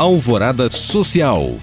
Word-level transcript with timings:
Alvorada 0.00 0.70
Social. 0.70 1.56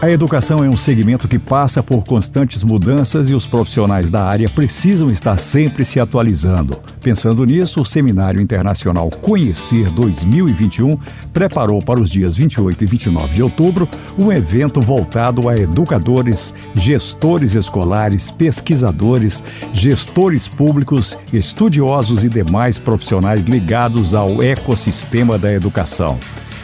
A 0.00 0.10
educação 0.10 0.64
é 0.64 0.68
um 0.70 0.78
segmento 0.78 1.28
que 1.28 1.38
passa 1.38 1.82
por 1.82 2.02
constantes 2.02 2.62
mudanças 2.62 3.28
e 3.28 3.34
os 3.34 3.46
profissionais 3.46 4.08
da 4.08 4.24
área 4.24 4.48
precisam 4.48 5.08
estar 5.08 5.36
sempre 5.36 5.84
se 5.84 6.00
atualizando. 6.00 6.74
Pensando 7.02 7.44
nisso, 7.44 7.82
o 7.82 7.84
Seminário 7.84 8.40
Internacional 8.40 9.10
Conhecer 9.10 9.90
2021 9.90 10.98
preparou 11.30 11.82
para 11.82 12.00
os 12.00 12.08
dias 12.08 12.34
28 12.34 12.84
e 12.84 12.86
29 12.86 13.34
de 13.34 13.42
outubro 13.42 13.86
um 14.18 14.32
evento 14.32 14.80
voltado 14.80 15.50
a 15.50 15.54
educadores, 15.54 16.54
gestores 16.74 17.54
escolares, 17.54 18.30
pesquisadores, 18.30 19.44
gestores 19.74 20.48
públicos, 20.48 21.18
estudiosos 21.30 22.24
e 22.24 22.28
demais 22.30 22.78
profissionais 22.78 23.44
ligados 23.44 24.14
ao 24.14 24.42
ecossistema 24.42 25.36
da 25.36 25.52
educação. 25.52 26.18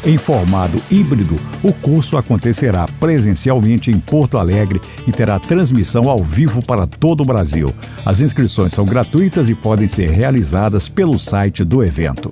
Em 0.07 0.19
formato 0.19 0.79
híbrido, 0.91 1.35
o 1.63 1.73
curso 1.73 2.19
acontecerá 2.19 2.85
presencialmente 3.01 3.91
em 3.91 3.99
Porto 3.99 4.37
Alegre 4.37 4.79
e 5.09 5.13
terá 5.13 5.39
transmissão 5.39 6.11
ao 6.11 6.19
vivo 6.19 6.63
para 6.63 6.87
todo 6.87 7.23
o 7.23 7.25
Brasil. 7.25 7.71
As 8.05 8.21
inscrições 8.21 8.75
são 8.75 8.85
gratuitas 8.85 9.49
e 9.49 9.55
podem 9.55 9.89
ser 9.89 10.11
realizadas 10.11 10.91
pelo 10.91 11.19
site 11.19 11.65
do 11.65 11.83
evento. 11.83 12.31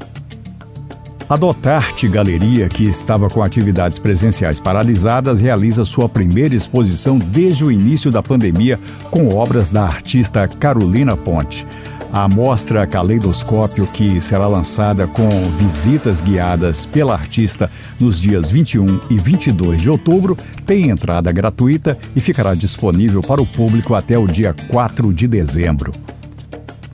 A 1.31 1.37
Dotarte 1.37 2.07
Galeria, 2.09 2.69
que 2.69 2.85
estava 2.85 3.31
com 3.31 3.43
atividades 3.43 3.99
presenciais 3.99 4.61
paralisadas, 4.61 5.41
realiza 5.41 5.83
sua 5.87 6.11
primeira 6.11 6.55
exposição 6.55 7.19
desde 7.19 7.65
o 7.65 7.73
início 7.73 8.11
da 8.11 8.23
pandemia 8.23 8.79
com 9.11 9.35
obras 9.35 9.71
da 9.71 9.83
artista 9.83 10.47
Carolina 10.47 11.17
Ponte. 11.17 11.67
A 12.13 12.29
mostra 12.29 12.87
Caleidoscópio, 12.87 13.87
que 13.87 14.21
será 14.21 14.47
lançada 14.47 15.07
com 15.07 15.31
visitas 15.57 16.21
guiadas 16.21 16.85
pela 16.85 17.15
artista 17.15 17.71
nos 17.99 18.21
dias 18.21 18.51
21 18.51 19.01
e 19.09 19.19
22 19.19 19.81
de 19.81 19.89
outubro, 19.89 20.37
tem 20.67 20.91
entrada 20.91 21.33
gratuita 21.33 21.97
e 22.15 22.21
ficará 22.21 22.55
disponível 22.55 23.23
para 23.23 23.41
o 23.41 23.47
público 23.47 23.95
até 23.95 24.19
o 24.19 24.27
dia 24.27 24.55
4 24.71 25.11
de 25.11 25.27
dezembro 25.27 25.91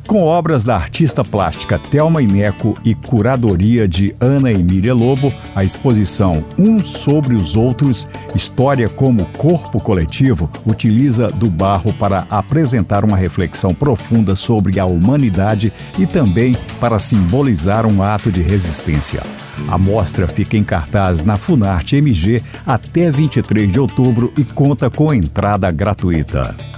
com 0.09 0.23
obras 0.23 0.65
da 0.65 0.75
artista 0.75 1.23
plástica 1.23 1.79
Thelma 1.79 2.23
Ineco 2.23 2.75
e 2.83 2.95
curadoria 2.95 3.87
de 3.87 4.17
Ana 4.19 4.51
Emília 4.51 4.95
Lobo, 4.95 5.31
a 5.55 5.63
exposição 5.63 6.43
Uns 6.59 6.89
sobre 6.89 7.37
os 7.37 7.57
Outros, 7.57 8.09
História 8.35 8.89
como 8.89 9.27
Corpo 9.37 9.81
Coletivo, 9.83 10.51
utiliza 10.65 11.29
do 11.29 11.51
barro 11.51 11.93
para 11.93 12.27
apresentar 12.31 13.05
uma 13.05 13.19
reflexão 13.19 13.75
profunda 13.75 14.35
sobre 14.35 14.81
a 14.81 14.87
humanidade 14.87 15.71
e 15.99 16.07
também 16.07 16.57
para 16.81 16.99
simbolizar 16.99 17.85
um 17.87 18.03
ato 18.03 18.33
de 18.33 18.41
resistência. 18.41 19.23
A 19.69 19.77
mostra 19.77 20.27
fica 20.27 20.57
em 20.57 20.65
cartaz 20.65 21.23
na 21.23 21.37
Funarte 21.37 21.97
MG 21.97 22.41
até 22.67 23.11
23 23.11 23.71
de 23.71 23.79
outubro 23.79 24.33
e 24.39 24.45
conta 24.45 24.89
com 24.89 25.13
entrada 25.13 25.71
gratuita. 25.71 26.78